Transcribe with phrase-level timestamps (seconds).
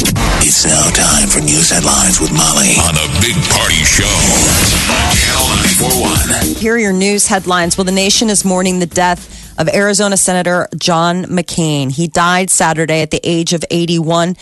[0.00, 4.04] It's now time for news headlines with Molly on the Big Party Show
[5.10, 6.54] Channel 941.
[6.56, 7.76] Here are your news headlines.
[7.76, 11.90] Well, the nation is mourning the death of Arizona Senator John McCain.
[11.90, 14.36] He died Saturday at the age of 81.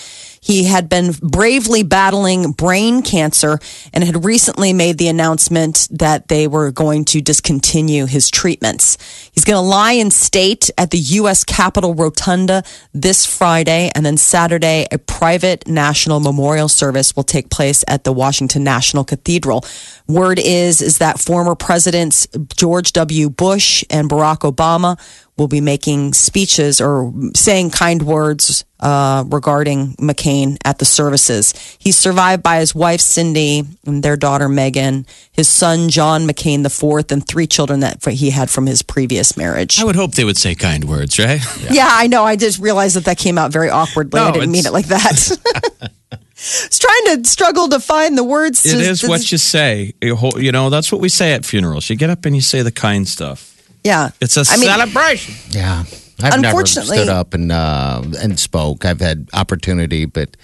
[0.47, 3.59] He had been bravely battling brain cancer
[3.93, 8.97] and had recently made the announcement that they were going to discontinue his treatments.
[9.33, 11.43] He's going to lie in state at the U.S.
[11.43, 12.63] Capitol Rotunda
[12.95, 18.13] this Friday, and then Saturday, a private national memorial service will take place at the
[18.13, 19.65] Washington National Cathedral.
[20.07, 23.29] Word is is that former presidents George W.
[23.31, 24.97] Bush and Barack Obama
[25.37, 31.53] will be making speeches or saying kind words uh, regarding McCain at the services.
[31.79, 36.71] He's survived by his wife Cindy and their daughter Megan, his son John McCain the
[36.71, 39.79] fourth, and three children that he had from his previous marriage.
[39.79, 41.41] I would hope they would say kind words, right?
[41.71, 42.23] Yeah, I know.
[42.23, 44.21] I just realized that that came out very awkwardly.
[44.21, 45.91] No, I didn't mean it like that.
[46.39, 48.67] It's trying to struggle to find the words.
[48.67, 49.95] It is what you say.
[50.03, 51.89] You know, that's what we say at funerals.
[51.89, 53.56] You get up and you say the kind stuff.
[53.87, 55.35] Yeah, It's a I mean, celebration.
[55.51, 55.85] Yeah.
[56.23, 58.85] I've never Unfortunately- stood up and uh, and spoke.
[58.85, 60.37] I've had opportunity, but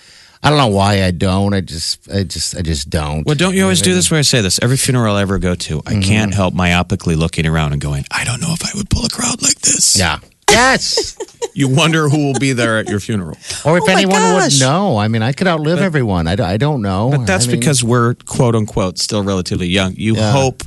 [0.42, 1.54] I don't know why I don't.
[1.54, 3.24] I just I just I just don't.
[3.26, 4.58] Well, don't you always do this where I say this?
[4.62, 8.24] Every funeral I ever go to, I can't help myopically looking around and going, I
[8.24, 9.96] don't know if I would pull a crowd like this.
[9.98, 10.18] Yeah.
[10.50, 11.16] Yes.
[11.54, 13.38] You wonder who will be there at your funeral.
[13.64, 14.60] or if Oh my anyone gosh.
[14.60, 14.98] would know.
[14.98, 16.28] I mean, I could outlive everyone.
[16.28, 17.08] I, don't- I don't know.
[17.10, 19.94] But that's I mean, because we're quote unquote still relatively young.
[19.96, 20.30] You Yeah.
[20.32, 20.62] hope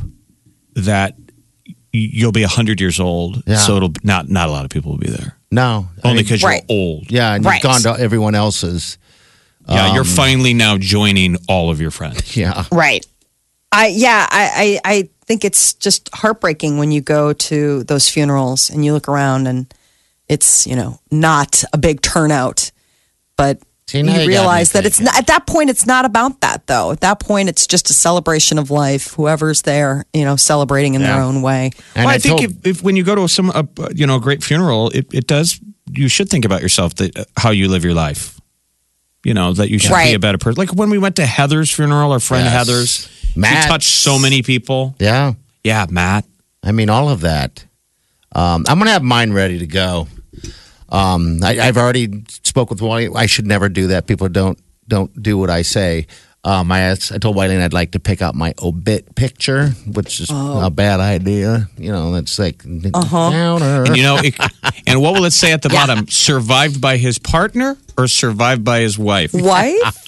[0.74, 1.25] that y-
[1.96, 3.44] you'll be 100 years old.
[3.46, 3.58] Yeah.
[3.58, 5.36] So it'll not not a lot of people will be there.
[5.52, 5.88] no.
[6.04, 6.64] I Only mean, because Right.
[6.70, 7.12] you're old.
[7.12, 7.56] yeah, and Right.
[7.56, 8.98] you've gone to everyone else's.
[9.68, 12.36] Yeah, you're Um, finally now joining all of your friends.
[12.44, 12.66] Yeah.
[12.72, 13.06] Right.
[13.72, 18.70] I yeah, I, I I think it's just heartbreaking when you go to those funerals
[18.70, 19.66] and you look around and
[20.30, 22.72] it's, you know, not a big turnout.
[23.38, 25.86] But See, you now you got me realize that it's not at that point it's
[25.86, 26.92] not about that though.
[26.92, 29.14] At that point it's just a celebration of life.
[29.14, 31.70] Whoever's there, you know, celebrating in their own way.
[31.96, 33.64] And well, I, I think told- if, if when you go to some uh,
[33.94, 35.60] you know a great funeral, it, it does
[35.92, 38.40] you should think about yourself that uh, how you live your life.
[39.24, 40.60] You know that you should be a better person.
[40.60, 42.54] Like when we went to Heather's funeral, our friend Yes.
[42.54, 43.64] Heather's, Matt.
[43.64, 44.96] she touched so many people.
[45.00, 45.34] Yeah.
[45.64, 46.26] Yeah, Matt.
[46.64, 47.66] I mean, all of that.
[48.32, 50.08] Um, I'm going to have mine ready to go.
[50.90, 52.24] Um, I, I've already
[52.56, 53.10] spoke with Wally.
[53.14, 54.08] I should never do that.
[54.08, 54.58] People don't
[54.88, 56.08] don't do what I say.
[56.46, 60.22] Um, I asked, I told Wiley I'd like to pick out my obit picture, which
[60.22, 61.68] is a bad idea.
[61.78, 63.84] You know, that's like downer.
[63.84, 64.36] And you know, it,
[64.88, 66.08] and what will it say at the bottom?
[66.08, 69.32] Survived by his partner or survived by his wife?
[69.34, 70.08] Wife?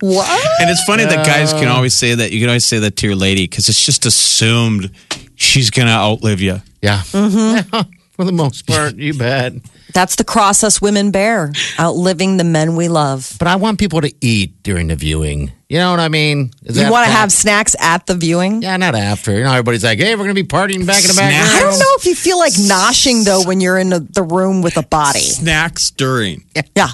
[0.00, 0.60] what?
[0.60, 2.30] And it's funny that guys can always say that.
[2.32, 4.90] You can always say that to your lady because it's just assumed
[5.36, 6.60] she's going to outlive you.
[6.82, 7.80] yeah, Mm-hmm.
[8.14, 9.52] for the most part, you bet.
[9.92, 13.36] That's the cross us women bear, outliving the men we love.
[13.38, 15.52] But I want people to eat during the viewing.
[15.68, 16.50] You know what I mean?
[16.64, 18.62] Is You want to have snacks at the viewing?
[18.62, 19.32] Yeah, not after.
[19.36, 21.78] You know, everybody's like, "Hey, we're gonna be partying back in the back I don't
[21.78, 24.82] know if you feel like noshing though when you're in the, the room with a
[24.82, 25.20] body.
[25.20, 26.44] Snacks during.
[26.76, 26.88] Yeah.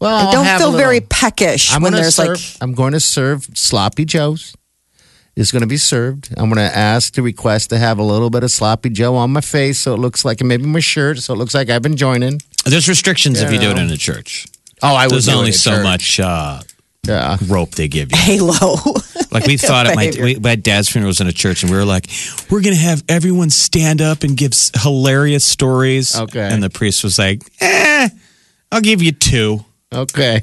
[0.00, 2.92] Well, I don't feel little- very peckish I'm when gonna there's serve, like I'm going
[2.92, 4.54] to serve sloppy joes.
[5.38, 6.30] Is going to be served.
[6.36, 9.30] I'm going to ask to request to have a little bit of sloppy joe on
[9.32, 11.80] my face, so it looks like, and maybe my shirt, so it looks like I've
[11.82, 12.40] been joining.
[12.64, 14.46] There's restrictions if you do it in a church.
[14.82, 15.82] Oh, I There's would do only it so church.
[15.84, 16.60] much uh,
[17.06, 18.18] Yeah, rope they give you.
[18.18, 18.76] halo.
[19.30, 21.76] Like we thought at my, we, my dad's funeral was in a church, and we
[21.76, 22.06] were like,
[22.50, 26.16] we're gonna have everyone stand up and give hilarious stories.
[26.18, 26.40] Okay.
[26.50, 28.08] And the priest was like, eh,
[28.72, 29.64] I'll give you two.
[29.94, 30.40] okay.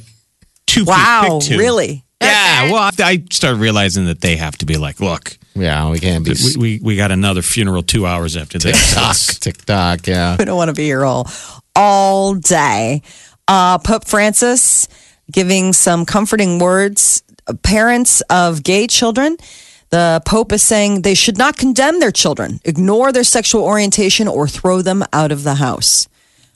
[0.67, 0.85] Two.
[0.85, 1.57] wow, pick two.
[1.57, 2.04] really?
[2.21, 2.71] Yeah.
[2.71, 6.31] Well, I started realizing that they have to be like, look, Yeah, we can't be
[6.31, 8.93] we, we, we got another funeral two hours after this.
[8.93, 10.07] TikTok, TikTok.
[10.07, 11.29] Yeah, We don't want to be here all
[11.75, 13.01] all day.
[13.47, 14.87] Uh, Pope Francis
[15.31, 17.21] giving some comforting words.
[17.63, 19.37] Parents of gay children.
[19.91, 24.47] The Pope is saying they should not condemn their children, ignore their sexual orientation, or
[24.47, 26.07] throw them out of the house.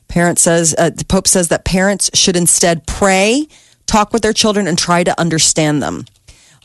[0.08, 3.48] Parent says uh, the Pope says that parents should instead pray,
[3.90, 6.06] talk with their children, and try to understand them.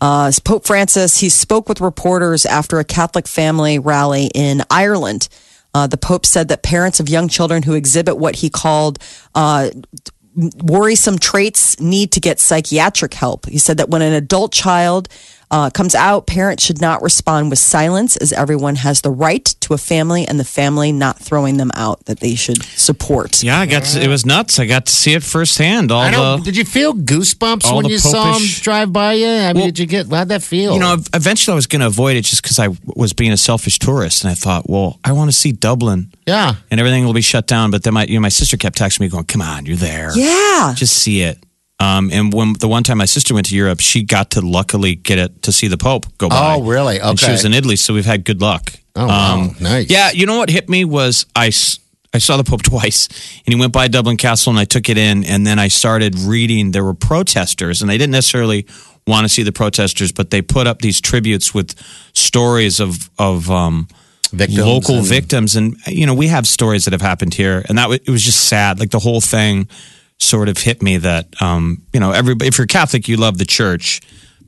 [0.01, 5.29] Uh, Pope Francis he spoke with reporters after a Catholic family rally in Ireland.
[5.73, 8.99] Uh, the Pope said that parents of young children who exhibit what he called
[9.35, 9.71] uh,
[10.63, 13.47] worrisome traits need to get psychiatric help.
[13.47, 15.09] He said that when an adult child
[15.55, 19.73] uh, comes out, parents should not respond with silence, as everyone has the right to
[19.73, 23.41] a family, and the family not throwing them out that they should support.
[23.41, 24.59] Yeah, I got to, it was nuts.
[24.59, 25.93] I got to see it firsthand.
[25.93, 29.29] All I the Did you feel goosebumps when the you saw him drive by you?
[29.29, 30.09] I mean, Well, did you get?
[30.11, 30.75] How'd that feel?
[30.75, 33.37] You know, eventually I was going to avoid it just because I was being a
[33.37, 36.57] selfish tourist, and I thought, well, I want to see Dublin, yeah.
[36.73, 37.71] and everything will be shut down.
[37.71, 40.11] But then my, you know, my sister kept texting me, going, "Come on, you're there,
[40.17, 40.75] Yeah.
[40.77, 41.39] just see it."
[41.81, 44.95] Um, and when the one time my sister went to Europe, she got to luckily
[44.95, 46.55] get it to see the Pope go by.
[46.55, 47.01] Oh, really?
[47.01, 48.73] And she was in Italy, so we've had good luck.
[48.97, 49.51] Oh, wow.
[49.61, 49.91] Nice.
[49.91, 51.47] Yeah, you know what hit me was I,
[52.15, 53.09] I saw the Pope twice,
[53.45, 56.17] and he went by Dublin Castle, and I took it in, and then I started
[56.17, 56.71] reading.
[56.71, 58.67] There were protesters, and they didn't necessarily
[59.07, 61.75] want to see the protesters, but they put up these tributes with
[62.15, 63.89] stories of of um,
[64.33, 67.79] Victims local and- victims, and you know we have stories that have happened here, and
[67.79, 68.79] that wa- it was just sad.
[68.79, 69.69] Like the whole thing
[70.25, 72.49] sort of hit me that um, you know everybody.
[72.49, 74.01] If you're Catholic, you love the church.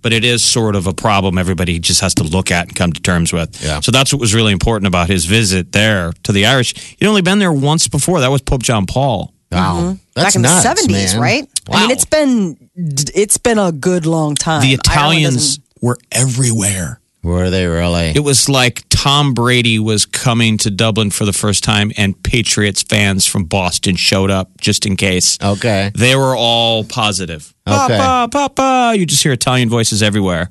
[0.02, 2.92] But it is sort of a problem everybody just has to look at and come
[2.92, 3.60] to terms with.
[3.60, 3.80] Yeah.
[3.80, 6.76] So that's what was really important about his visit there to the Irish.
[6.96, 8.20] He'd only been there once before.
[8.20, 9.32] That was Pope John Paul.
[9.50, 9.96] Wow.
[10.14, 11.20] That's Back in nuts, the 70s, man.
[11.20, 11.48] right?
[11.66, 11.78] Wow.
[11.78, 14.60] I mean, it's been it's been a good long time.
[14.62, 17.00] The Italians were everywhere.
[17.26, 18.12] Were they really?
[18.14, 22.82] It was like Tom Brady was coming to Dublin for the first time, and Patriots
[22.82, 25.36] fans from Boston showed up just in case.
[25.42, 25.90] okay.
[25.94, 27.52] They were all positive.
[27.66, 27.96] Okay.
[27.98, 28.96] Papa, Papa.
[28.98, 30.50] You just hear Italian voices everywhere.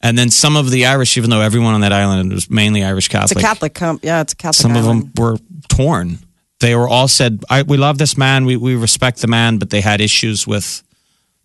[0.00, 3.08] And then some of the Irish, even though everyone on that island was mainly Irish
[3.08, 3.32] Catholic.
[3.32, 4.62] It's a Catholic, Catholic, com- yeah, it's a Catholic.
[4.62, 5.36] some of them were
[5.68, 6.18] torn.
[6.60, 8.46] They were all said, I, "We love this man.
[8.46, 10.82] We we respect the man," but they had issues with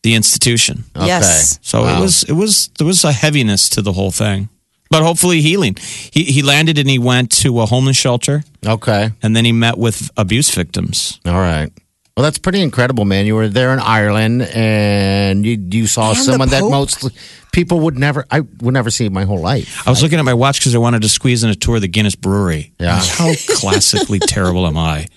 [0.04, 0.86] the institution.
[0.96, 1.08] Okay.
[1.08, 1.60] Yes.
[1.62, 1.98] So Wow.
[1.98, 4.48] it was it was there was a heaviness to the whole thing,
[4.92, 5.76] but hopefully healing.
[6.12, 9.10] He he landed and he went to a homeless shelter, Okay.
[9.24, 11.20] and then he met with abuse victims.
[11.26, 11.72] All right.
[12.18, 13.26] Well, that's pretty incredible, man.
[13.26, 17.08] You were there in Ireland, and you you saw And the someone that most
[17.54, 18.26] people would never.
[18.30, 19.88] I would never see in my whole life.
[19.88, 21.82] I was looking at my watch because I wanted to squeeze in a tour of
[21.82, 22.74] the Guinness Brewery.
[22.80, 23.00] Yeah.
[23.02, 25.08] How classically terrible am I?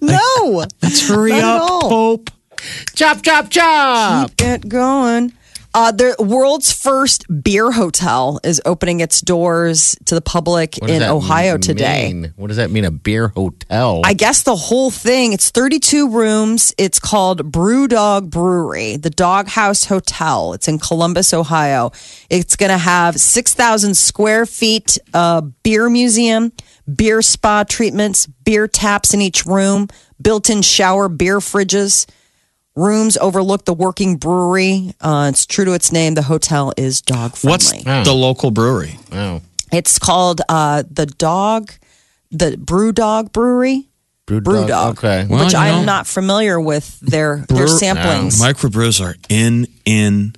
[0.00, 1.88] No, Let's hurry Not at up, all.
[1.88, 2.30] Pope.
[2.96, 4.36] Chop, chop, chop.
[4.36, 5.32] get going.
[5.74, 10.96] Uh, the world's first beer hotel is opening its doors to the public What does
[10.96, 12.30] in that Ohio today.
[12.36, 12.84] What does that mean?
[12.84, 14.02] A beer hotel?
[14.04, 16.74] I guess the whole thing, it's 32 rooms.
[16.76, 20.52] It's called BrewDog Brewery, the Dog House Hotel.
[20.52, 21.92] It's in Columbus, Ohio.
[22.28, 26.52] It's going to have 6,000 square feet uh, beer museum,
[26.94, 29.88] beer spa treatments, beer taps in each room,
[30.20, 32.06] built in shower beer fridges.
[32.74, 34.94] Rooms overlook the working brewery.
[35.00, 36.14] Uh, it's true to its name.
[36.14, 37.52] The hotel is dog friendly.
[37.52, 38.04] What's friendly.
[38.04, 38.98] the local brewery?
[39.12, 41.72] oh, It's called uh, the Dog,
[42.30, 43.88] the BrewDog Brewery
[44.26, 44.92] brew, BrewDog.
[44.92, 45.26] Okay.
[45.28, 48.40] Well, which I am not familiar with their their Brew- samplings.
[48.40, 50.34] Microbrews are in, in,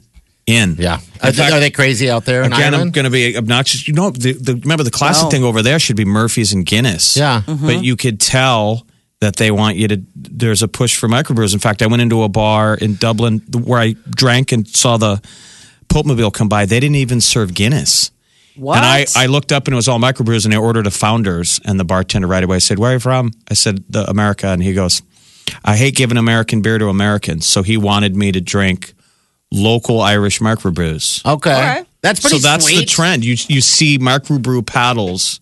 [0.47, 0.75] in.
[0.77, 0.99] yeah.
[1.23, 3.87] Are, fact- are they crazy out there in Again, I'm going to be obnoxious.
[3.87, 5.31] You know, the, the, remember the classic No.
[5.31, 7.17] thing over there should be Murphy's and Guinness.
[7.17, 7.43] Yeah.
[7.47, 8.87] But you could tell
[9.21, 11.55] that they want you to, there's a push for microbrews.
[11.55, 15.23] In fact, I went into a bar in Dublin where I drank and saw the
[15.89, 16.67] Pope Mobile come by.
[16.67, 18.11] They didn't even serve Guinness.
[18.57, 18.77] what?
[18.77, 21.61] And I, I looked up and it was all microbrews and I ordered a Founders.
[21.65, 23.31] And the bartender right away said, Where are you from?
[23.51, 24.49] I said, the America.
[24.49, 25.01] And he goes,
[25.65, 27.47] I hate giving American beer to Americans.
[27.47, 28.95] So he wanted me to drink
[29.53, 31.25] local Irish microbrews.
[31.25, 31.51] okay.
[31.53, 31.87] right.
[32.03, 32.81] That's pretty So that's sweet.
[32.81, 33.25] the trend.
[33.25, 35.41] You you see microbrew paddles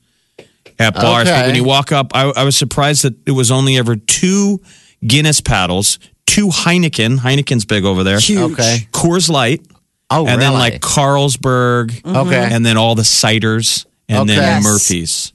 [0.82, 3.76] at bars, but when you walk up, I, I was surprised that it was only
[3.78, 4.60] ever two
[5.06, 7.18] Guinness paddles, two Heineken.
[7.18, 8.18] Heineken's big over there.
[8.20, 8.52] Huge.
[8.52, 8.86] Okay.
[8.92, 9.66] Coors Light,
[10.10, 12.16] Oh, and then like Carlsberg, mm-hmm.
[12.16, 12.48] Okay.
[12.52, 14.34] and then all the ciders, and Okay.
[14.36, 14.64] then Yes.
[14.64, 15.32] Murphy's.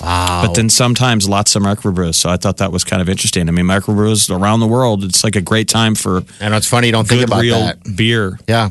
[0.00, 0.42] wow.
[0.46, 2.16] But then sometimes lots of microbrews.
[2.16, 3.48] So I thought that was kind of interesting.
[3.48, 6.66] I mean, microbrews around the world, it's like a great time for I know it's
[6.68, 7.78] funny you don't think about real that.
[7.96, 8.38] beer.
[8.48, 8.70] Yeah.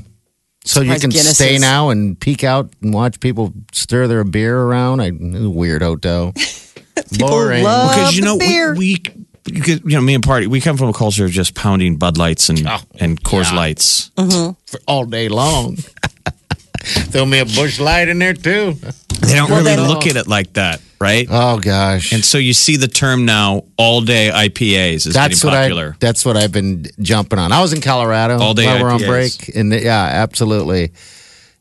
[0.66, 4.24] So you can Guinness stay is- now and peek out and watch people stir their
[4.24, 5.00] beer around.
[5.02, 6.34] I weird hotel.
[7.18, 7.64] Boring.
[7.64, 8.74] love- because you know beer.
[8.74, 8.98] we,
[9.46, 11.54] we you, could, you know me and party we come from a culture of just
[11.54, 13.58] pounding Bud Lights and Oh, and Coors yeah.
[13.58, 14.10] Lights.
[14.18, 14.54] Mm-hmm.
[14.66, 15.78] for all day long.
[16.86, 18.74] Throw me a Busch Light in there too.
[19.22, 21.28] They don't Well, really then- look at it like that, right?
[21.30, 22.12] Oh gosh.
[22.12, 25.88] and so you see the term now, all day IPAs is that's getting what.
[25.88, 27.52] I that's what I've been jumping on.
[27.52, 29.56] I was in Colorado All day while we're on break.
[29.56, 30.92] And yeah, absolutely.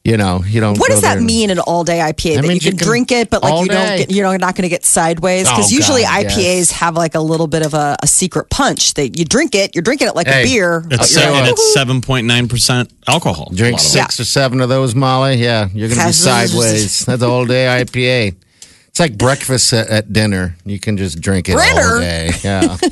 [0.04, 2.34] You know, you don't what does that and- mean an all day IPA?
[2.34, 3.98] That that you means you can, can- drink it, but like all you don't day.
[4.00, 6.70] get, you're not going to get sideways because Oh, usually God, IPAs yes.
[6.72, 8.92] have like a little bit of a, a secret punch.
[8.94, 10.84] That you drink it, you're drinking it like Hey, a beer.
[10.90, 11.50] it's seven, yeah.
[11.50, 13.50] it's seven point nine percent alcohol.
[13.54, 15.36] Drink lot of six or seven of those, Molly.
[15.36, 17.06] Yeah, you're gonna be sideways.
[17.06, 18.36] That's all day IPA.
[18.88, 20.54] It's like breakfast at, at dinner.
[20.66, 22.30] You can just drink it all day.
[22.44, 22.76] Yeah.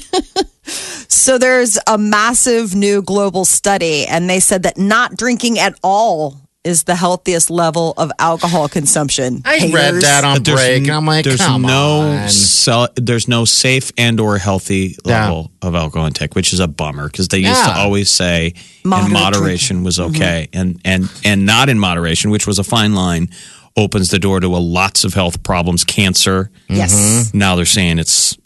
[1.09, 6.41] So there's a massive new global study, and they said that not drinking at all
[6.65, 9.43] is the healthiest level of alcohol consumption.
[9.45, 12.29] I read that on there's break, n- and I'm like, there's come no on.
[12.29, 15.25] sel- there's no safe and or healthy Yeah.
[15.25, 18.55] level of alcohol intake, which is a bummer because they used to always say
[18.85, 20.15] Moderate in moderation was mm-hmm.
[20.15, 23.29] okay, and and and not in moderation, which was a fine line,
[23.77, 26.51] opens the door to a lots of health problems, cancer.
[26.69, 27.33] Yes.
[27.35, 28.37] Now they're saying it's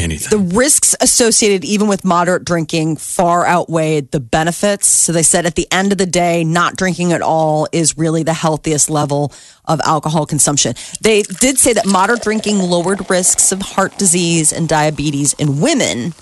[0.00, 0.30] anything.
[0.30, 4.86] The risks associated even with moderate drinking far outweighed the benefits.
[4.86, 8.22] So they said at the end of the day, not drinking at all is really
[8.22, 9.32] the healthiest level
[9.66, 10.74] of alcohol consumption.
[11.00, 16.12] They did say that moderate drinking lowered risks of heart disease and diabetes in women.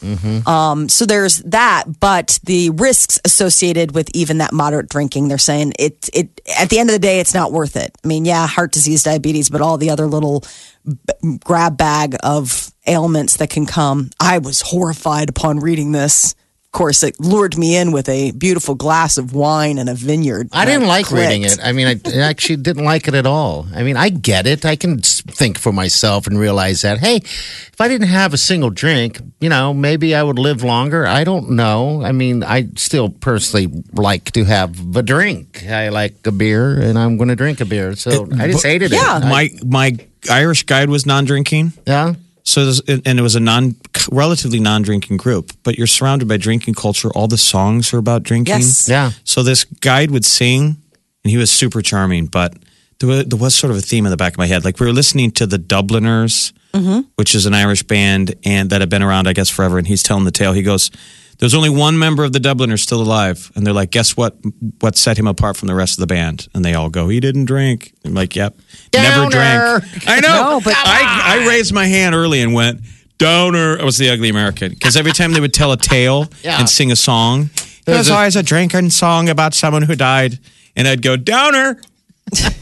[0.47, 5.73] Um, so there's that, but the risks associated with even that moderate drinking, they're saying
[5.79, 7.97] it, it, at the end of the day, it's not worth it.
[8.05, 10.45] I mean, yeah, heart disease, diabetes, but all the other little
[10.85, 14.11] b- grab bag of ailments that can come.
[14.19, 16.35] I was horrified upon reading this.
[16.69, 20.51] Of course, it lured me in with a beautiful glass of wine and a vineyard.
[20.53, 21.31] I didn't like clicked.
[21.31, 21.59] reading it.
[21.63, 23.67] I mean, I I actually didn't like it at all.
[23.75, 24.67] I mean, I get it.
[24.67, 28.69] I can think for myself and realize that, hey, if I didn't have a single
[28.69, 31.07] drink, you know, maybe I would live longer.
[31.07, 32.03] I don't know.
[32.05, 35.65] I mean, I still personally like to have a drink.
[35.67, 37.97] I like a beer and I'm going to drink a beer.
[37.97, 39.17] So I just hated yeah.
[39.17, 39.23] it.
[39.23, 39.31] Yeah.
[39.31, 39.97] my my
[40.31, 41.73] Irish guide was non-drinking.
[41.87, 42.13] yeah.
[42.49, 43.77] So, there's- and it was a non,
[44.11, 45.53] relatively non-drinking group.
[45.65, 47.11] But you're surrounded by drinking culture.
[47.11, 48.55] All the songs are about drinking.
[48.55, 48.89] Yes.
[48.89, 49.13] Yeah.
[49.25, 50.77] So this guide would sing,
[51.25, 52.27] and he was super charming.
[52.27, 52.55] But
[53.01, 54.65] there was, there was sort of a theme in the back of my head.
[54.65, 57.01] Like we were listening to the Dubliners, mm-hmm.
[57.17, 59.77] which is an Irish band and that have been around, I guess, forever.
[59.77, 60.53] And he's telling the tale.
[60.55, 60.91] He goes,
[61.39, 64.37] "There's only one member of the Dubliners still alive." And they're like, "Guess what?
[64.81, 67.21] What set him apart from the rest of the band?" And they all go, "He
[67.21, 68.57] didn't drink." I'm like, "Yep,
[68.95, 72.81] never drank." I know, No, but- I, I raised my hand early and went.
[73.19, 73.81] Downer.
[73.81, 76.61] I was the ugly American because every time they would tell a tale Yeah.
[76.61, 77.51] and sing a song,
[77.85, 80.39] There's there's a- always a drinking song about someone who died,
[80.77, 81.81] and I'd go downer,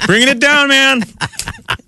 [0.06, 1.02] bringing it down, man.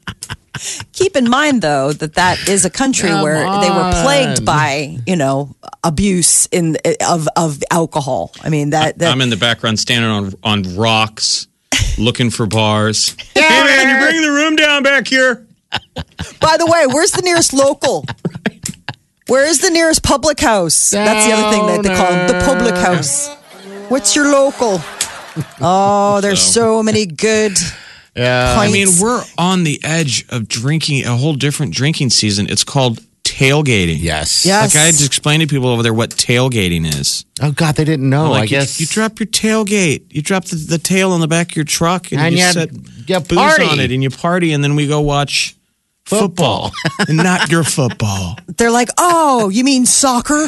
[0.93, 4.45] Keep in mind, though, that that is a country Come where they were plagued on.
[4.45, 8.33] by, you know, abuse in of of alcohol.
[8.43, 11.47] I mean that, that I'm in the background, standing on on rocks,
[11.99, 13.17] looking for bars.
[13.35, 15.47] hey man, you're bringing the room down back here.
[16.41, 18.05] By the way, where's the nearest local?
[19.27, 20.91] Where is the nearest public house?
[20.91, 23.29] That's the other thing that they call them, the public house.
[23.91, 24.81] What's your local?
[25.61, 27.53] Oh, there's so many good.
[28.17, 28.57] Yeah.
[28.59, 32.47] I mean, we're on the edge of drinking a whole different drinking season.
[32.51, 33.99] It's called tailgating.
[34.01, 34.45] yes.
[34.45, 34.75] Yes.
[34.75, 37.25] Like I had to explain to people over there what tailgating is.
[37.41, 38.31] Oh, God, they didn't know.
[38.31, 38.81] like I you, guess.
[38.81, 42.11] you drop your tailgate, you drop the, the tail on the back of your truck,
[42.11, 43.65] and, And you you- set you booze party.
[43.65, 45.55] on it, and you party, and then we go watch
[46.05, 46.73] football,
[47.09, 48.37] and not your football.
[48.57, 50.47] They're like, oh, you mean soccer?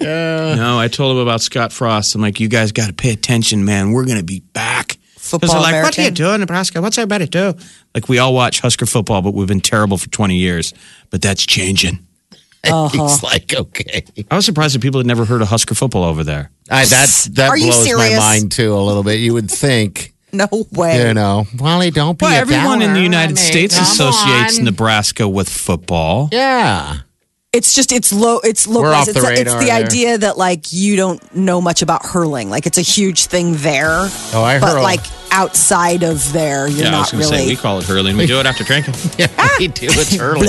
[0.00, 2.14] No, I told them about Scott Frost.
[2.14, 3.92] I'm like, you guys got to pay attention, man.
[3.92, 4.96] We're going to be back.
[5.38, 6.24] 'Cause Football they're like, what are you American.
[6.24, 6.80] doing, Nebraska?
[6.82, 7.54] What's everybody do?
[7.94, 10.72] Like, we all watch Husker football, but we've been terrible for 20 years.
[11.10, 11.98] But that's changing.
[12.64, 12.88] Uh-huh.
[13.08, 14.04] He's like, okay.
[14.30, 16.52] I was surprised that people had never heard of Husker football over there.
[16.70, 18.18] I, that that Are you blows my serious?
[18.20, 19.18] mind too a little bit.
[19.18, 21.08] You would think, No way.
[21.08, 22.24] you know, Wally, don't be.
[22.24, 24.64] Well, a everyone in the United I mean, States associates on.
[24.64, 26.28] Nebraska with football.
[26.30, 26.98] Yeah,
[27.52, 28.38] It's just it's low.
[28.44, 29.74] It's We're off the it's, it's the there.
[29.84, 32.48] idea that like you don't know much about hurling.
[32.48, 34.08] Like it's a huge thing there.
[34.34, 34.60] Oh, I heard.
[34.60, 34.82] but hurl.
[34.84, 35.00] like
[35.32, 37.52] outside of there, you're yeah, I was not going to say, really.
[37.52, 38.16] we call it hurling.
[38.16, 38.94] We do it after drinking.
[39.18, 39.26] yeah,
[39.58, 39.86] we do.
[39.90, 40.46] It's early.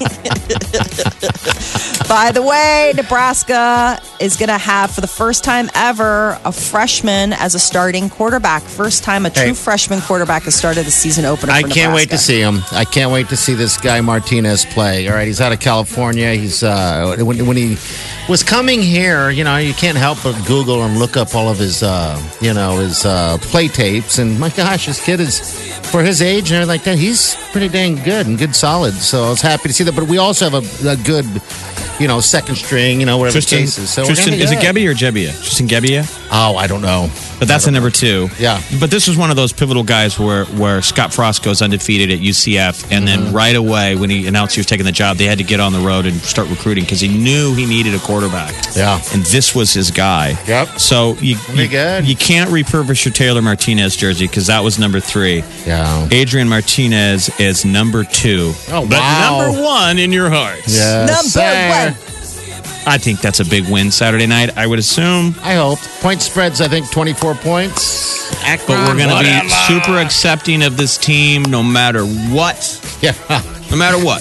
[2.08, 7.32] By the way, Nebraska is going to have for the first time ever a freshman
[7.34, 8.62] as a starting quarterback.
[8.62, 9.52] First time a true Hey.
[9.52, 11.52] freshman quarterback has started the season opener.
[11.52, 12.62] I for can't wait to see him.
[12.72, 15.06] I can't wait to see this guy Martinez play.
[15.08, 16.34] All right, he's out of California.
[16.34, 17.76] He's uh, when, when he
[18.28, 21.58] was coming here, you know, you can't help but Google and look up all of
[21.58, 24.18] his, uh, you know, his uh, play tapes.
[24.18, 25.40] And my gosh, this kid is
[25.90, 26.98] for his age and everything like that.
[26.98, 28.94] He's pretty dang good and good solid.
[28.94, 29.96] So I was happy to see that.
[29.96, 31.26] But we also have a, a good,
[31.98, 33.00] you know, second string.
[33.00, 33.90] You know, whatever Tristan, the case is.
[33.90, 34.58] So Tristan is it.
[34.58, 35.32] Gebbia or Jebbia?
[35.32, 36.19] Tristan Gebbia?
[36.32, 37.10] Oh, I don't know.
[37.40, 38.28] But that's the number two.
[38.38, 38.60] Yeah.
[38.78, 42.20] But this was one of those pivotal guys where where Scott Frost goes undefeated at
[42.20, 43.24] UCF, and Mm-hmm.
[43.24, 45.58] then right away when he announced he was taking the job, they had to get
[45.58, 48.54] on the road and start recruiting because he knew he needed a quarterback.
[48.76, 49.00] Yeah.
[49.12, 50.36] And this was his guy.
[50.46, 50.78] Yep.
[50.78, 55.42] So you you, you can't repurpose your Taylor Martinez jersey because that was number three.
[55.66, 56.08] Yeah.
[56.12, 58.52] Adrian Martinez is number two.
[58.68, 58.86] Oh, wow.
[58.88, 60.74] but number one in your hearts.
[60.76, 61.92] Yes, Number sir.
[62.06, 62.19] one.
[62.90, 64.56] I think that's a big win Saturday night.
[64.58, 65.36] I would assume.
[65.42, 65.78] I hope.
[66.00, 68.28] Point spreads, I think, 24 points.
[68.42, 72.58] But we're going to be super accepting of this team no matter what.
[73.00, 73.14] Yeah.
[73.70, 74.20] No matter what.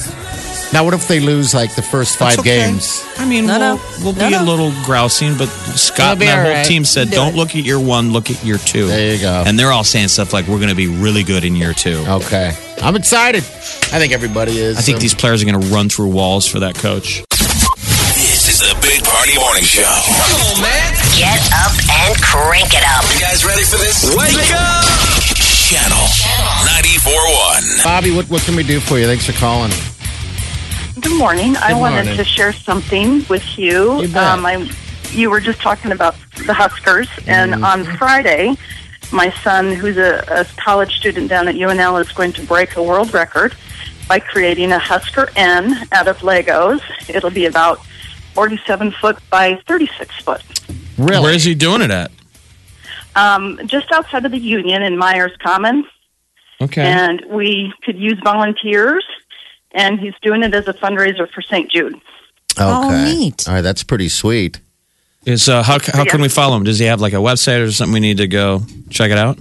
[0.71, 2.59] Now, what if they lose like the first five okay.
[2.69, 3.03] games?
[3.17, 3.81] I mean, No, we'll, no.
[4.05, 6.65] we'll No, be a little grousing, but Scott and be that whole right.
[6.65, 8.87] team said, Do don't look at year one, look at year two.
[8.87, 9.43] There you go.
[9.45, 12.05] And they're all saying stuff like, we're going to be really good in year two.
[12.07, 13.43] Okay, I'm excited.
[13.43, 14.77] I think everybody is.
[14.77, 17.23] I think so- these players are going to run through walls for that coach.
[19.29, 19.83] This is the Big Party Morning Show.
[19.83, 20.93] Come on, man.
[21.17, 23.05] Get up and crank it up.
[23.13, 24.03] You guys ready for this?
[24.17, 24.85] Wake up!
[25.69, 25.97] Channel
[26.65, 27.83] 94.1.
[27.83, 29.05] Bobby, what, what can we do for you?
[29.05, 29.71] Thanks for calling.
[30.99, 31.53] Good morning.
[31.53, 32.17] Good I Good wanted morning.
[32.17, 34.01] to share something with you.
[34.01, 34.23] You bet.
[34.23, 34.67] Um, I,
[35.11, 36.15] you were just talking about
[36.47, 37.63] the Huskers, and Mm-hmm.
[37.63, 38.55] on Friday,
[39.11, 42.83] my son, who's a, a college student down at UNL, is going to break a
[42.83, 43.55] world record
[44.07, 46.81] by creating a Husker N out of Legos.
[47.07, 47.79] It'll be about
[48.33, 50.41] 47 foot by 36 foot.
[50.97, 51.21] Really?
[51.21, 52.11] Where is he doing it at?
[53.15, 55.83] Um, just outside of the Union in Myers Common,
[56.61, 56.81] Okay.
[56.83, 59.03] and we could use volunteers.
[59.71, 61.69] And he's doing it as a fundraiser for St.
[61.71, 61.93] Jude.
[61.93, 62.01] Okay.
[62.59, 63.47] Oh, neat.
[63.47, 64.59] All right, that's pretty sweet.
[65.25, 66.63] Is uh, how how can we follow him?
[66.63, 69.37] Does he have like a website or something we need to go check it out?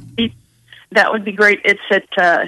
[0.92, 1.60] That would be great.
[1.64, 2.44] It's at uh,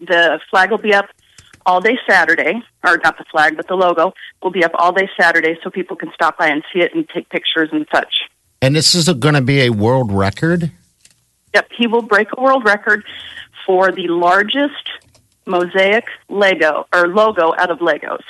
[0.00, 1.06] the flag will be up
[1.64, 4.12] all day Saturday, or not the flag, but the logo
[4.42, 7.08] will be up all day Saturday so people can stop by and see it and
[7.08, 8.28] take pictures and such.
[8.62, 10.70] And this is going to be a world record?
[11.54, 13.04] Yep, he will break a world record
[13.64, 14.90] for the largest
[15.46, 18.22] mosaic Lego or logo out of Legos.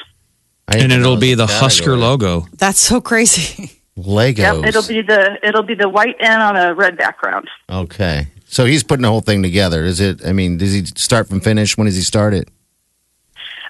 [0.69, 2.01] I And it'll be the Husker category.
[2.01, 2.47] logo.
[2.55, 3.71] That's so crazy.
[3.99, 4.39] Legos.
[4.39, 7.49] Yep, it'll be the it'll be the white N on a red background.
[7.71, 8.27] Okay.
[8.49, 9.85] So he's putting the whole thing together.
[9.85, 11.77] Is it, I mean, does he start from finish?
[11.77, 12.49] When does he start it?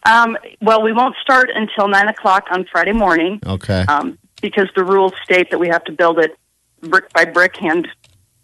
[0.04, 3.84] Um, well, we won't start until nine o'clock on Friday morning Okay.
[3.88, 6.36] um, because the rules state that we have to build it
[6.82, 7.88] brick by brick, hand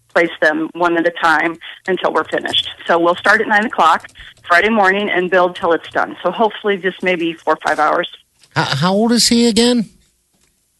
[0.09, 2.69] place them one at a time until we're finished.
[2.85, 4.09] So we'll start at nine o'clock
[4.45, 6.17] Friday morning and build till it's done.
[6.21, 8.09] So hopefully, just maybe four or five hours.
[8.55, 9.89] how, how old is he again?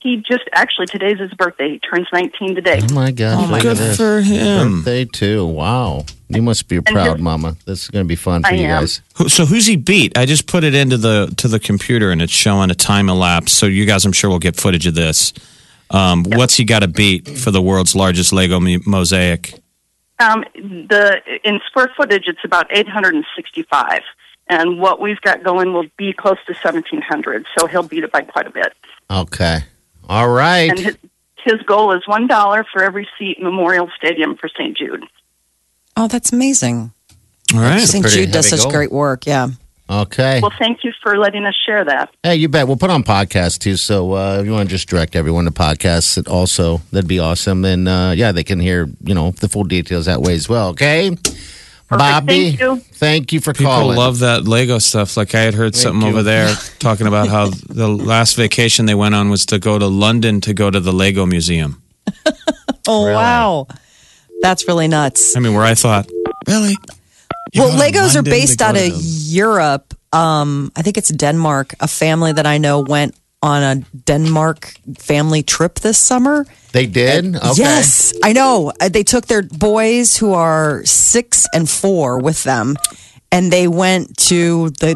[0.04, 1.70] He just actually today's his birthday.
[1.72, 2.82] He turns nineteen today.
[2.84, 3.50] Oh, my God.
[3.50, 3.98] look Good at this.
[3.98, 4.80] for him.
[4.80, 5.46] Birthday, too.
[5.48, 6.06] Wow.
[6.28, 7.56] You must be proud, his- Mama.
[7.66, 8.82] This is going to be fun for I you am.
[8.82, 9.02] guys.
[9.28, 10.18] So who's he beat?
[10.18, 13.54] I just put it into the to the computer and it's showing a time elapse.
[13.54, 15.32] So you guys, I'm sure, will get footage of this.
[15.90, 19.54] Um, What's he got to beat for the world's largest Lego mo- mosaic?
[20.20, 24.02] Um, the in square footage, it's about 865,
[24.50, 27.46] and what we've got going will be close to 1700.
[27.58, 28.74] So he'll beat it by quite a bit.
[29.10, 29.60] Okay.
[30.10, 30.70] All right.
[30.70, 30.98] And his,
[31.44, 34.78] his goal is one dollar for every seat in Memorial Stadium for St.
[34.78, 35.06] Jude.
[35.96, 36.92] Oh, that's amazing.
[37.54, 37.82] All right.
[37.82, 38.06] St.
[38.08, 38.72] Jude does such goal.
[38.72, 39.26] great work.
[39.26, 39.50] Yeah.
[39.90, 40.40] Okay.
[40.42, 42.10] Well, thank you for letting us share that.
[42.24, 42.68] Hey, you bet.
[42.68, 43.76] We'll put on podcast too.
[43.76, 47.20] So uh, if you want to just direct everyone to podcasts, it also that'd be
[47.20, 47.66] awesome.
[47.66, 50.70] And uh, yeah, they can hear you know the full details that way as well.
[50.70, 51.16] Okay,
[51.98, 52.56] Bobby.
[52.56, 52.76] Thank you.
[53.00, 53.98] thank you for People calling.
[53.98, 55.18] love that Lego stuff.
[55.18, 56.08] Like I had heard something you.
[56.14, 59.88] over there talking about how the last vacation they went on was to go to
[59.88, 61.82] London to go to the Lego Museum.
[62.86, 63.16] Oh, Really?
[63.16, 63.68] wow.
[64.42, 65.38] That's really nuts.
[65.38, 66.06] I mean, where I thought,
[66.48, 66.76] really?
[67.54, 68.92] You well, Legos are London to based out of
[69.32, 69.94] Europe.
[70.12, 71.76] Um, I think it's Denmark.
[71.80, 73.76] A family that I know went on a
[74.06, 76.46] Denmark family trip this summer.
[76.72, 77.36] they did.
[77.36, 77.62] Okay.
[77.62, 78.72] Yes, I know.
[78.82, 82.76] Uh, They took their boys who are six and four with them,
[83.34, 84.96] and they went to the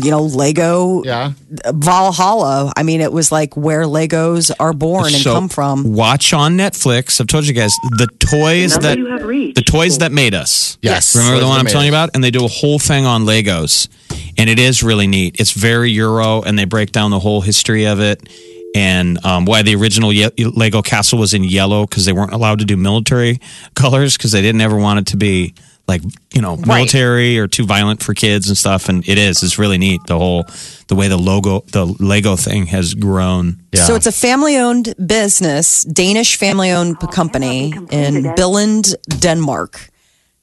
[0.00, 1.32] you know Lego Yeah.
[1.72, 2.72] Valhalla.
[2.76, 5.94] I mean, it was like where Legos are born and So, come from.
[5.94, 7.20] Watch on Netflix.
[7.20, 10.76] I've told you guys the toys Number that you have the toys that made us.
[10.82, 11.16] Yes.
[11.16, 12.10] Remember the one I'm made telling you about?
[12.14, 13.88] And they do a whole thing on Legos.
[14.36, 15.36] And it is really neat.
[15.40, 18.28] It's very Euro, and they break down the whole history of it
[18.76, 22.58] and um, why the original ye- Lego castle was in yellow because they weren't allowed
[22.58, 23.40] to do military
[23.74, 25.54] colors because they didn't ever want it to be
[25.88, 26.02] like
[26.34, 28.88] you know military or too violent for kids and stuff.
[28.88, 29.42] And it is.
[29.42, 30.00] It's really neat.
[30.06, 30.44] The whole
[30.88, 33.62] the way the logo the Lego thing has grown.
[33.72, 33.82] Yeah.
[33.82, 39.88] So it's a family-owned business, Danish family-owned company in Billund, Denmark.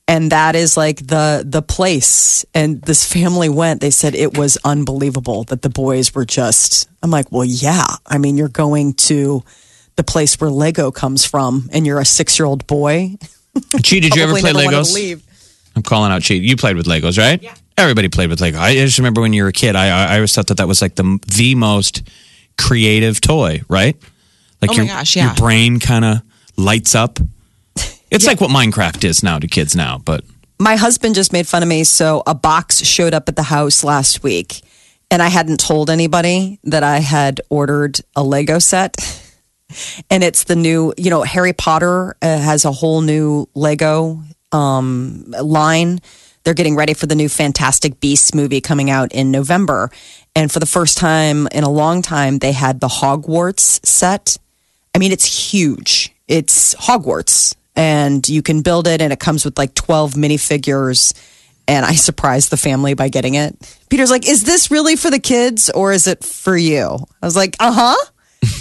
[0.08, 2.46] And that is like the the place.
[2.54, 3.82] And this family went.
[3.82, 6.90] They said it was unbelievable that the boys were just.
[7.02, 7.86] I'm like, well, yeah.
[8.06, 9.44] I mean, you're going to
[9.96, 13.16] the place where Lego comes from, and you're a six year old boy.
[13.72, 15.24] Chi, did you ever play never wanted Legos?
[15.76, 15.84] To leave.
[15.84, 16.44] I'm calling out cheat.
[16.44, 17.42] You played with Legos, right?
[17.42, 17.56] Yeah.
[17.78, 18.58] Everybody played with Lego.
[18.58, 20.68] I just remember when you were a kid, I I I always thought that that
[20.68, 22.04] was like the the most
[22.58, 23.98] creative toy, right?
[24.62, 26.22] Like Oh my your, gosh, your brain kind of
[26.58, 27.20] lights up.
[28.12, 30.24] It's like what Minecraft is now to kids now, but
[30.58, 31.84] my husband just made fun of me.
[31.84, 34.62] So a box showed up at the house last week,
[35.12, 38.96] and I hadn't told anybody that I had ordered a Lego set.
[40.10, 44.24] and it's the new, you know, Harry Potter uh, has a whole new Lego
[44.56, 46.00] um, line.
[46.44, 49.90] They're getting ready for the new Fantastic Beasts movie coming out in November.
[50.36, 54.38] And for the first time in a long time, they had the Hogwarts set.
[54.94, 56.14] I mean, it's huge.
[56.28, 61.14] It's Hogwarts, and you can build it, and it comes with like 12 minifigures.
[61.68, 63.56] And I surprised the family by getting it.
[63.90, 66.98] Peter's like, Is this really for the kids or is it for you?
[67.22, 68.12] I was like, Uh huh.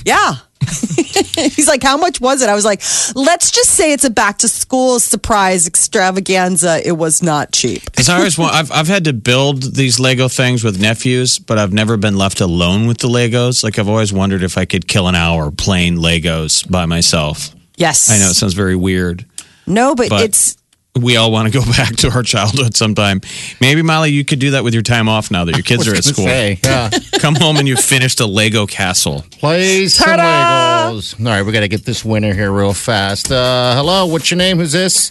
[0.06, 0.36] Yeah.
[1.54, 2.48] He's like, How much was it?
[2.48, 2.80] I was like,
[3.14, 6.80] Let's just say it's a back to school surprise extravaganza.
[6.86, 7.84] It was not cheap.
[7.84, 11.58] Because I always want, I've, I've had to build these Lego things with nephews, but
[11.58, 13.62] I've never been left alone with the Legos.
[13.62, 17.54] Like I've always wondered if I could kill an hour playing Legos by myself.
[17.76, 18.10] Yes.
[18.10, 19.26] I know it sounds very weird.
[19.66, 20.56] No, but, But- it's
[21.00, 23.20] We all want to go back to our childhood sometime.
[23.60, 25.94] Maybe Molly, you could do that with your time off now that your kids are
[25.94, 26.24] at school.
[26.24, 26.88] say, yeah.
[27.18, 29.24] Come home and you finished a Lego castle.
[29.32, 30.92] Play some Ta-da!
[30.92, 31.18] Legos.
[31.18, 33.32] All right, we got to get this winner here real fast.
[33.32, 34.58] Uh, hello, what's your name?
[34.58, 35.10] Who's this?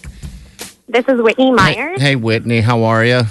[0.88, 2.00] This is Whitney Myers.
[2.00, 3.22] Hey, Whitney, how are you?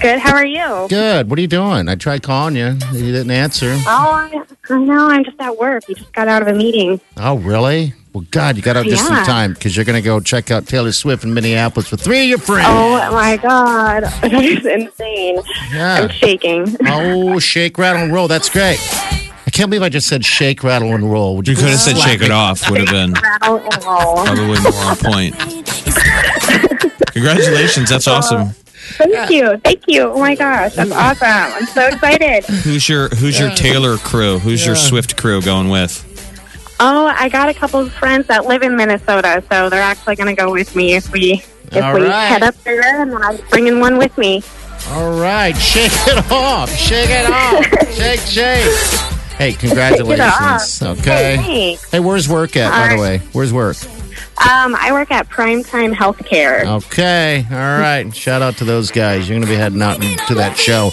[0.00, 0.18] Good.
[0.20, 0.86] How are you?
[0.88, 1.28] Good.
[1.28, 1.88] What are you doing?
[1.88, 2.76] I tried calling you.
[2.92, 3.72] You didn't answer.
[3.86, 5.06] Oh, I, I know.
[5.08, 5.88] I'm just at work.
[5.88, 7.00] You just got out of a meeting.
[7.16, 7.92] Oh, really?
[8.16, 10.66] Well, God, you got out just in time because you're going to go check out
[10.66, 12.66] Taylor Swift in Minneapolis with three of your friends.
[12.70, 15.42] Oh my God, that is insane.
[15.70, 16.00] Yeah.
[16.00, 16.74] I'm shaking.
[16.86, 18.26] Oh, shake, rattle, and roll.
[18.26, 18.78] That's great.
[19.46, 21.36] I can't believe I just said shake, rattle, and roll.
[21.36, 24.24] Would You could have said shake it off, would have been Rattle and roll.
[24.24, 25.38] probably more on point.
[27.12, 28.48] Congratulations, that's awesome.
[28.96, 29.58] Thank you.
[29.58, 30.04] Thank you.
[30.04, 30.98] Oh my gosh, that's mm-hmm.
[30.98, 31.54] awesome.
[31.54, 32.44] I'm so excited.
[32.44, 34.38] Who's your Who's your Taylor crew?
[34.38, 36.05] Who's your Swift crew going with?
[36.78, 40.34] Oh, I got a couple of friends that live in Minnesota, so they're actually going
[40.34, 42.26] to go with me if we if All we right.
[42.26, 44.42] head up there, and I'm bringing one with me.
[44.90, 46.70] All right, shake it off.
[46.70, 47.64] Shake it off.
[47.94, 48.72] shake, shake.
[49.36, 50.82] Hey, congratulations.
[50.82, 51.36] Okay.
[51.36, 51.90] Thanks.
[51.90, 53.18] Hey, where's work at, by the way?
[53.32, 53.76] Where's work?
[54.38, 56.64] Um, I work at Primetime Healthcare.
[56.84, 57.44] Okay.
[57.50, 58.14] All right.
[58.14, 59.28] Shout out to those guys.
[59.28, 60.90] You're going to be heading out to that show.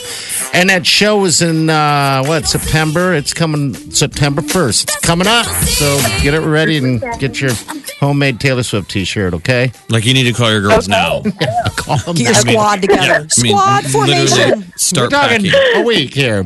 [0.53, 3.13] And that show is in, uh, what, September?
[3.13, 4.83] It's coming September 1st.
[4.83, 5.45] It's coming up.
[5.45, 7.51] So get it ready and get your
[7.99, 9.71] homemade Taylor Swift t shirt, okay?
[9.89, 11.21] Like you need to call your girls now.
[11.75, 12.39] Call them get your now.
[12.51, 13.13] squad together.
[13.13, 14.71] I mean, squad formation.
[14.77, 15.81] Start We're talking packing.
[15.81, 16.37] a week here.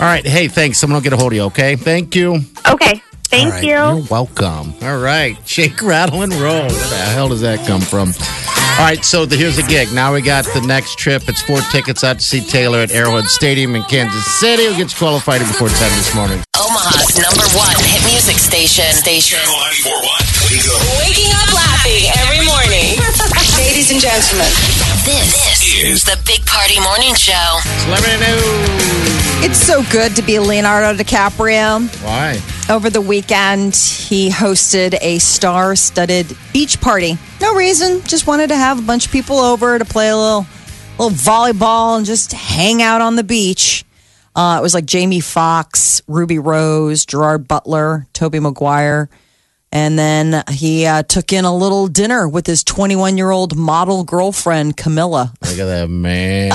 [0.00, 0.26] All right.
[0.26, 0.78] Hey, thanks.
[0.78, 1.76] Someone will get a hold of you, okay?
[1.76, 2.40] Thank you.
[2.68, 3.00] Okay.
[3.30, 3.70] Thank All right, you.
[3.70, 4.74] You're welcome.
[4.82, 5.38] All right.
[5.46, 6.66] Shake, rattle, and roll.
[6.66, 8.10] Where the hell does that come from?
[8.78, 9.92] All right, so the, here's the gig.
[9.94, 11.28] Now we got the next trip.
[11.28, 14.66] It's four tickets out to see Taylor at Arrowhead Stadium in Kansas City.
[14.66, 16.42] Who gets qualified before 10 this morning.
[16.58, 18.90] Omaha's number one hit music station.
[18.90, 19.38] Station.
[19.38, 20.30] Channel 941.
[20.50, 20.66] Wake.
[21.06, 22.98] Waking up laughing every morning.
[23.60, 24.48] Ladies and gentlemen,
[25.04, 27.58] this, is the Big Party Morning Show.
[27.84, 29.44] Celebrity news.
[29.44, 31.88] It's so good to be Leonardo DiCaprio.
[32.04, 32.40] Why?
[32.68, 37.16] Over the weekend, he hosted a star studded beach party.
[37.40, 40.46] No reason, just wanted to have a bunch of people over to play a little,
[40.98, 43.84] little volleyball and just hang out on the beach.
[44.34, 49.08] Uh, it was like Jamie Foxx, Ruby Rose, Gerard Butler, Tobey Maguire.
[49.72, 54.02] And then he uh, took in a little dinner with his 21 year old model
[54.04, 55.32] girlfriend, Camila.
[55.42, 56.50] Look at that man.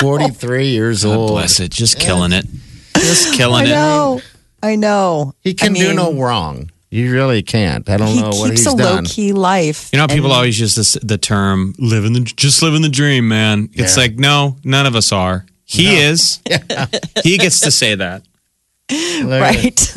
[0.00, 1.30] 43 years God old.
[1.30, 1.70] bless it.
[1.70, 2.44] Just killing it.
[2.96, 3.68] Just killing it.
[3.68, 3.74] I it.
[3.74, 4.20] know.
[4.62, 5.34] I know.
[5.40, 6.70] He can I do no wrong.
[6.90, 7.88] You really can't.
[7.88, 9.88] I don't He know what keeps a low key life.
[9.92, 13.70] You know, people always use this the term "living the just living the dream," man.
[13.74, 14.02] It's Yeah.
[14.02, 15.46] like no, none of us are.
[15.64, 16.40] He is.
[17.22, 18.24] he gets to say that.
[18.90, 19.94] Right?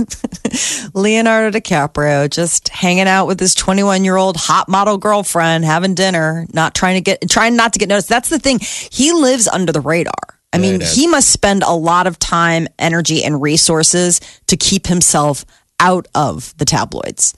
[0.93, 6.45] Leonardo DiCaprio just hanging out with his 21 year old hot model girlfriend, having dinner,
[6.53, 8.09] not trying to get, trying not to get noticed.
[8.09, 8.59] That's the thing.
[8.59, 10.13] He lives under the radar.
[10.51, 15.45] I mean, he must spend a lot of time, energy, and resources to keep himself
[15.79, 17.33] out of the tabloids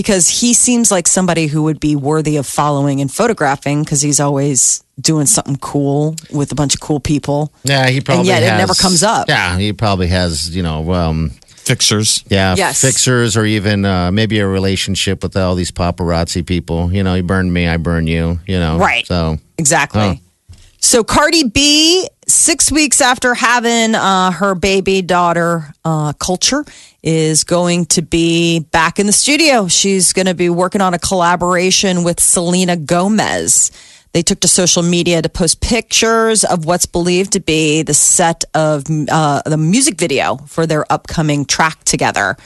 [0.00, 4.18] because he seems like somebody who would be worthy of following and photographing because he's
[4.20, 7.52] always doing something cool with a bunch of cool people.
[7.64, 9.28] Yeah, he probably yet it never comes up.
[9.28, 11.30] Yeah, he probably has, you know, um,
[11.64, 12.24] Fixers.
[12.28, 12.80] yeah, Yes.
[12.80, 16.92] fixers or even uh, maybe a relationship with all these paparazzi people.
[16.92, 18.78] You know, you burn me, I burn you, you know.
[18.78, 19.06] Right.
[19.06, 20.00] So, Exactly.
[20.00, 20.56] Oh.
[20.80, 26.64] So Cardi B, six weeks after having uh, her baby daughter, uh, Culture,
[27.02, 29.68] is going to be back in the studio.
[29.68, 33.70] She's going to be working on a collaboration with Selena Gomez.
[34.12, 38.44] They took to social media to post pictures of what's believed to be the set
[38.54, 42.36] of uh, the music video for their upcoming track together.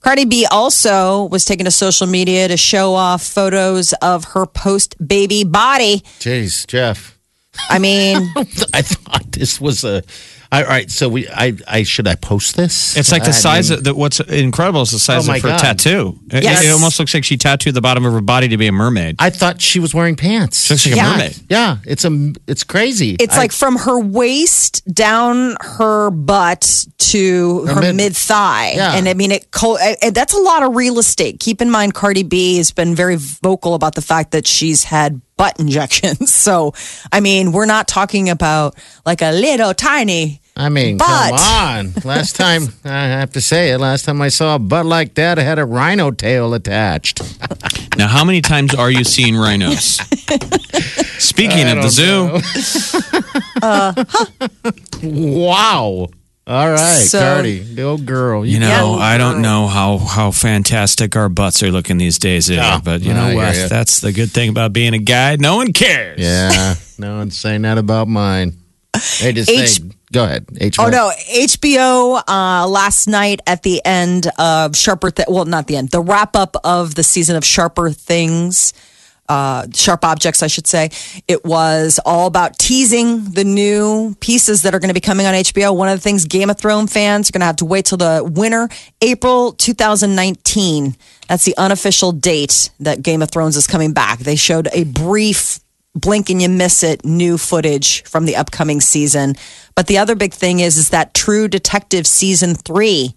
[0.00, 4.96] Cardi B also was taking to social media to show off photos of her post
[5.06, 6.00] baby body.
[6.18, 7.13] jeez, Jeff.
[7.70, 8.16] I mean,
[8.74, 10.02] I thought this was a.
[10.52, 12.96] All right, so we, I, I should I post this?
[12.96, 15.42] It's like the I size mean- of the, what's incredible is the size Oh, of
[15.42, 15.58] her God.
[15.58, 16.16] tattoo.
[16.30, 16.62] It, Yes.
[16.64, 19.16] it almost looks like she tattooed the bottom of her body to be a mermaid.
[19.18, 20.66] I thought she was wearing pants.
[20.66, 21.10] She looks like a Yeah.
[21.10, 21.36] mermaid.
[21.48, 23.16] Yeah, it's a, it's crazy.
[23.18, 28.74] It's I- like from her waist down her butt to Her her mid- mid thigh.
[28.76, 28.94] Yeah.
[28.94, 29.78] And I mean, it co-
[30.12, 31.40] that's a lot of real estate.
[31.40, 35.20] Keep in mind, Cardi B has been very vocal about the fact that she's had
[35.36, 36.32] butt injections.
[36.44, 36.74] So,
[37.10, 40.40] I mean, we're not talking about like a little tiny.
[40.56, 41.92] I mean, But- come on.
[42.04, 45.38] Last time, I have to say it, last time I saw a butt like that,
[45.38, 47.20] it had a rhino tail attached.
[47.96, 50.00] Now, how many times are you seeing rhinos?
[51.22, 52.40] Speaking of the zoo,
[53.62, 53.94] uh,
[55.02, 56.08] Wow.
[56.46, 58.44] All right, So- Cardi, the old girl.
[58.44, 59.02] you know, Yeah.
[59.02, 62.80] I don't know how how fantastic our butts are looking these days, either, Yeah.
[62.84, 63.56] but you know hear what?
[63.56, 63.68] ya.
[63.68, 65.36] That's the good thing about being a guy.
[65.40, 66.20] No one cares.
[66.20, 68.54] Yeah, no one's saying that about mine.
[69.22, 70.44] They just H- say, go ahead.
[70.60, 75.10] H- Oh no, HBO uh, last night at the end of Sharper.
[75.10, 75.90] Th- well, not the end.
[75.90, 78.72] The wrap up of the season of Sharper Things,
[79.28, 80.90] uh, Sharp Objects, I should say.
[81.28, 85.34] It was all about teasing the new pieces that are going to be coming on
[85.34, 85.76] HBO.
[85.76, 87.98] One of the things Game of Thrones fans are going to have to wait till
[87.98, 88.68] the winter,
[89.00, 90.96] April 2019.
[91.28, 94.18] That's the unofficial date that Game of Thrones is coming back.
[94.18, 95.60] They showed a brief
[95.94, 99.34] blink and you miss it new footage from the upcoming season.
[99.74, 103.14] But the other big thing is is that True Detective season 3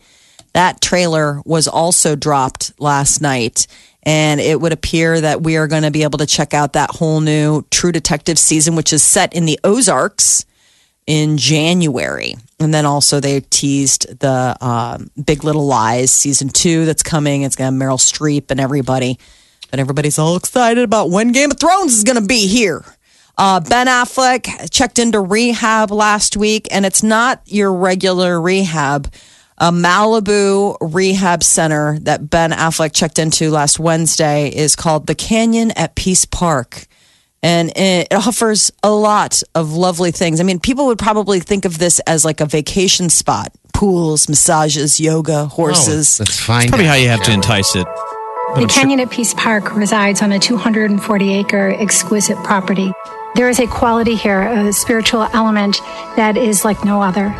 [0.58, 3.67] that trailer was also dropped last night
[4.08, 6.91] and it would appear that we are going to be able to check out that
[6.91, 10.46] whole new True Detective season which is set in the Ozarks
[11.06, 12.36] in January.
[12.58, 17.41] And then also they teased the um, Big Little Lies season 2 that's coming.
[17.41, 19.20] It's going to Meryl Streep and everybody.
[19.74, 22.86] And everybody's all excited about when Game of Thrones is going to be here.
[23.38, 29.13] Uh, ben Affleck checked into rehab last week, and it's not your regular rehab.
[29.60, 35.72] A Malibu rehab center that Ben Affleck checked into last Wednesday is called the Canyon
[35.72, 36.86] at Peace Park.
[37.41, 40.39] And it offers a lot of lovely things.
[40.39, 45.00] I mean, people would probably think of this as like a vacation spot pools, massages,
[45.00, 46.20] yoga, oh, horses.
[46.20, 47.86] Let's find Probably how you have to entice it.
[48.56, 52.91] The Canyon at Peace Park resides on a 240 acre exquisite property.
[53.36, 55.80] There is a quality here, a spiritual element
[56.15, 57.36] that is like no other.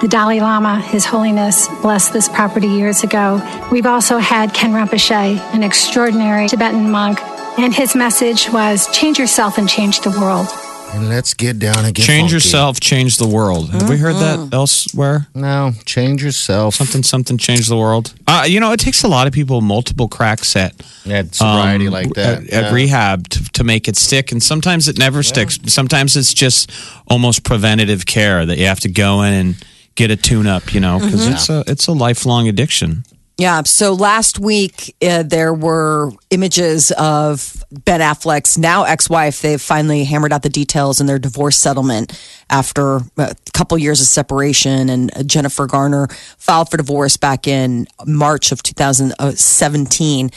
[0.00, 3.42] The Dalai Lama, His Holiness, blessed this property years ago.
[3.72, 7.18] We've also had Ken Rinpoche, an extraordinary Tibetan monk,
[7.58, 10.46] and his message was change yourself and change the world.
[10.94, 12.34] And let's get down and get Change funky.
[12.34, 13.70] yourself, change the world.
[13.70, 15.26] Have we heard that elsewhere?
[15.34, 16.76] No, change yourself.
[16.76, 18.14] Something, something, change the world.
[18.26, 20.74] Uh, you know, it takes a lot of people multiple cracks at
[21.06, 22.44] At sobriety um, like that.
[22.44, 25.58] at, at rehab to, to make it stick, and sometimes it never sticks.
[25.66, 26.70] Sometimes it's just
[27.08, 29.64] almost preventative care that you have to go in and
[29.98, 30.72] get a tune up.
[30.72, 33.04] You know, because it's a it's a lifelong addiction.
[33.36, 33.62] Yeah.
[33.62, 39.42] So last week, uh, there were images of Ben Affleck's now ex wife.
[39.42, 44.00] They've finally hammered out the details in their divorce settlement after uh, a couple years
[44.00, 44.88] of separation.
[44.88, 50.30] And uh, Jennifer Garner filed for divorce back in March of 2017.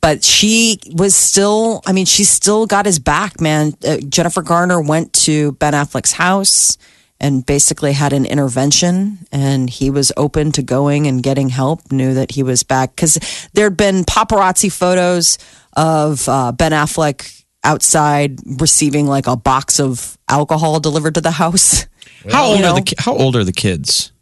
[0.00, 3.74] But she was still, I mean, she still got his back, man.
[3.86, 6.78] Uh, Jennifer Garner went to Ben Affleck's house
[7.20, 12.14] and basically had an intervention and he was open to going and getting help knew
[12.14, 13.18] that he was back because
[13.54, 15.36] there'd been paparazzi photos
[15.76, 21.86] of uh, ben affleck outside receiving like a box of alcohol delivered to the house
[22.30, 24.12] How old You are the How old are the kids?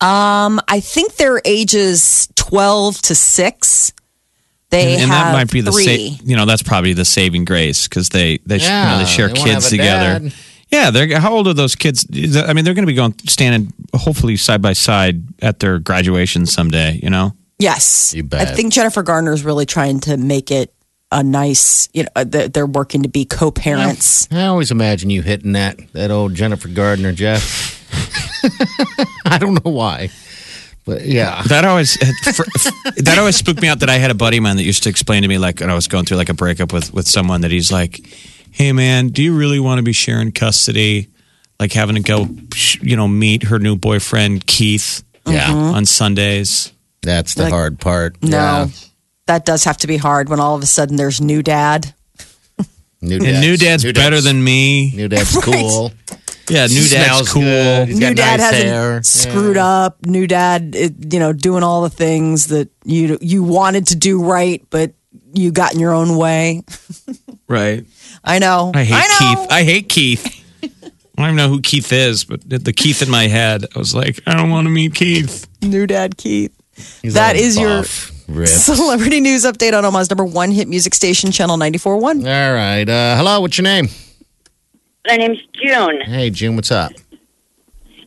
[0.00, 3.92] um i think they're ages 12 to 6
[4.70, 7.44] they and, and have that might be the sa- you know that's probably the saving
[7.44, 10.20] grace because they they, sh- you know, they share they kids together.
[10.20, 10.32] dad.
[10.70, 12.06] Yeah, they're how old are those kids?
[12.12, 16.44] I mean, they're going to be going standing hopefully side by side at their graduation
[16.44, 17.00] someday.
[17.02, 18.14] You know, Yes.
[18.14, 18.46] You bet.
[18.46, 20.72] I think Jennifer Garner is really trying to make it
[21.10, 24.30] a nice, you know, uh, they're they're working to be co parents.
[24.30, 27.74] I always imagine you hitting that that old Jennifer Gardner, Jeff.
[29.24, 30.10] I don't know why,
[30.84, 31.42] but yeah.
[31.44, 32.44] that always fr-
[32.98, 33.80] that always spooked me out.
[33.80, 35.70] That I had a buddy of mine that used to explain to me like when
[35.70, 38.00] I was going through like a breakup with with someone that he's like,
[38.52, 41.08] "Hey man, do you really want to be sharing custody?
[41.60, 42.28] Like having to go,
[42.80, 45.48] you know, meet her new boyfriend Keith, Yeah.
[45.48, 45.74] Mm-hmm.
[45.76, 48.22] on Sundays." That's the Like, hard part.
[48.22, 48.28] No.
[48.30, 48.68] Yeah.
[49.26, 51.94] That does have to be hard when all of a sudden there's new dad.
[53.00, 54.90] New And new dad's better than me.
[54.94, 55.92] New dad's cool.
[56.48, 57.84] Yeah, new Smells dad's cool.
[57.86, 59.02] He's new got dad nice hasn't hair.
[59.04, 60.04] screwed up.
[60.04, 64.20] New dad, it, you know, doing all the things that you you wanted to do
[64.24, 64.94] right, but
[65.32, 66.62] you got in your own way.
[67.50, 67.86] Right.
[68.28, 68.72] I know.
[68.74, 69.36] I hate know.
[69.36, 69.50] Keith.
[69.50, 70.44] I hate Keith.
[70.62, 73.94] I don't even know who Keith is, but the Keith in my head, I was
[73.94, 75.48] like, I don't want to meet Keith.
[75.62, 76.54] New dad Keith.
[77.02, 78.50] He's That all is your buff, ripped.
[78.50, 82.24] Celebrity news update on Omaha's number one hit music station, Channel 94.1.
[82.24, 82.88] All right.
[82.88, 83.40] Uh, hello.
[83.40, 83.88] What's your name?
[85.08, 86.02] My name's June.
[86.02, 86.54] Hey, June.
[86.54, 86.92] What's up?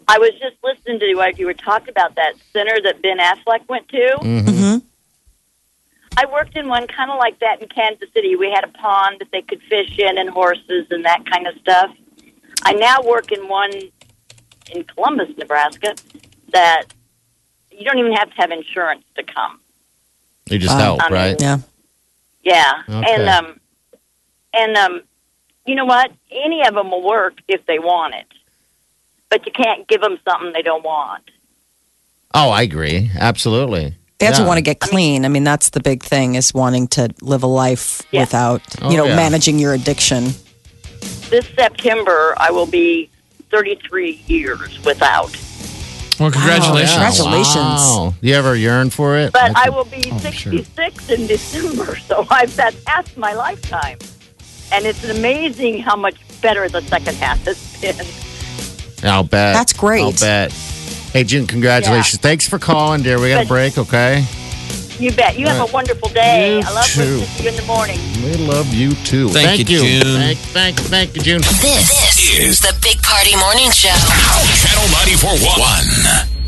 [0.07, 3.67] I was just listening to what you were talking about that center that Ben Affleck
[3.67, 4.17] went to.
[4.21, 4.77] Mm-hmm.
[6.17, 8.35] I worked in one kind of like that in Kansas City.
[8.35, 11.55] We had a pond that they could fish in and horses and that kind of
[11.61, 11.91] stuff.
[12.63, 13.71] I now work in one
[14.73, 15.95] in Columbus, Nebraska
[16.51, 16.83] that
[17.71, 19.59] you don't even have to have insurance to come.
[20.49, 20.79] You just Wow.
[20.97, 21.41] help, I mean, right?
[21.41, 21.57] Yeah.
[22.43, 23.13] Yeah, Okay.
[23.15, 23.59] and um,
[24.53, 25.01] and um,
[25.65, 26.11] you know what?
[26.31, 28.25] Any of them will work if they want it,
[29.29, 31.23] but you can't give them something they don't want.
[32.33, 33.11] Oh, I agree.
[33.17, 33.93] Absolutely.
[34.21, 34.47] They have to Yeah.
[34.47, 35.25] want to get clean.
[35.25, 38.19] I mean, that's the big thing is wanting to live a life Yeah.
[38.21, 39.15] without, Oh, you know, yeah.
[39.15, 40.35] managing your addiction.
[41.31, 43.09] This September, I will be
[43.49, 45.35] 33 years without.
[46.19, 46.91] Well, congratulations.
[46.91, 47.07] Yeah.
[47.07, 47.55] Congratulations.
[47.81, 48.13] Wow.
[48.21, 49.33] You ever yearn for it?
[49.33, 50.51] But I will be Oh, sure.
[50.53, 53.97] 66 in December, so I've that's half my lifetime.
[54.71, 58.05] And it's amazing how much better the second half has been.
[59.03, 59.55] I'll bet.
[59.55, 60.03] That's great.
[60.03, 60.53] I'll bet.
[61.13, 62.21] Hey, June, congratulations.
[62.21, 63.19] Thanks for calling, dear.
[63.19, 64.25] We got a break, okay?
[64.97, 65.37] You bet.
[65.37, 65.69] You have Right.
[65.69, 66.59] a wonderful day.
[66.59, 67.01] You I love too.
[67.01, 67.99] listening to you in the morning.
[68.23, 69.29] We love you too.
[69.29, 70.01] Thank you, June.
[70.03, 71.41] Thank, thank, thank you, June.
[71.59, 73.89] This is the Big Party Morning Show.
[73.89, 76.40] Channel 94.1.